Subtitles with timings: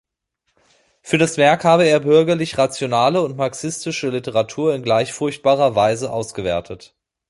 [1.03, 6.95] Für das Werk habe er bürgerlich-rationale und marxistische Literatur in gleich fruchtbarer Weise ausgewertet.